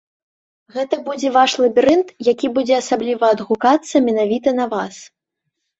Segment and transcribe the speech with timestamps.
[0.77, 4.95] Гэта будзе ваш лабірынт, які будзе асабліва адгукацца менавіта на вас.